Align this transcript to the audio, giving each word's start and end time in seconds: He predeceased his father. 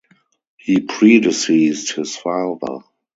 He 0.57 0.79
predeceased 0.79 1.91
his 1.93 2.15
father. 2.15 2.79